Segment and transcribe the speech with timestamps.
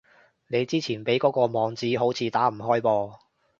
[0.47, 3.19] 你之前畀嗰個網址，好似打唔開噃